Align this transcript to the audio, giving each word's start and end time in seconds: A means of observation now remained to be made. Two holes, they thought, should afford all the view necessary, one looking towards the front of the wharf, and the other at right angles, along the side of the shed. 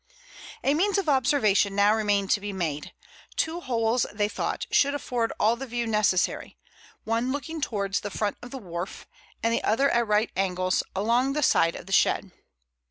A 0.63 0.73
means 0.73 0.97
of 0.97 1.07
observation 1.07 1.75
now 1.75 1.93
remained 1.93 2.31
to 2.31 2.41
be 2.41 2.51
made. 2.51 2.91
Two 3.35 3.59
holes, 3.59 4.07
they 4.11 4.27
thought, 4.27 4.65
should 4.71 4.95
afford 4.95 5.31
all 5.39 5.55
the 5.55 5.67
view 5.67 5.85
necessary, 5.85 6.57
one 7.03 7.31
looking 7.31 7.61
towards 7.61 7.99
the 7.99 8.09
front 8.09 8.37
of 8.41 8.49
the 8.49 8.57
wharf, 8.57 9.05
and 9.43 9.53
the 9.53 9.63
other 9.63 9.91
at 9.91 10.07
right 10.07 10.31
angles, 10.35 10.81
along 10.95 11.33
the 11.33 11.43
side 11.43 11.75
of 11.75 11.85
the 11.85 11.91
shed. 11.93 12.31